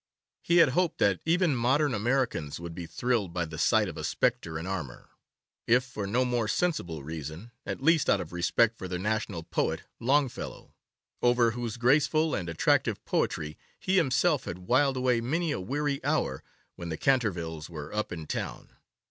[0.41, 4.03] He had hoped that even modern Americans would be thrilled by the sight of a
[4.03, 5.11] Spectre In Armour,
[5.67, 9.83] if for no more sensible reason, at least out of respect for their national poet
[9.99, 10.73] Longfellow,
[11.21, 16.41] over whose graceful and attractive poetry he himself had whiled away many a weary hour
[16.75, 18.71] when the Cantervilles were up in town.